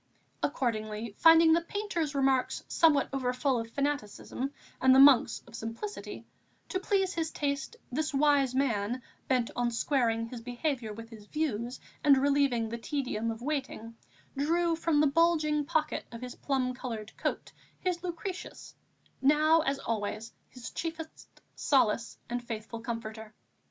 [0.41, 6.25] Accordingly, finding the painter's remarks somewhat overfull of fanaticism, and the Monk's of simplicity,
[6.69, 11.79] to please his taste, this wise man, bent on squaring his behaviour with his views
[12.03, 13.95] and relieving the tedium of waiting,
[14.35, 18.73] drew from the bulging pocket of his plum coloured coat his Lucretius,
[19.21, 23.35] now as always his chiefest solace and faithful comforter.